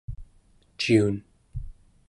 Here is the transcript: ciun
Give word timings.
ciun 0.79 1.15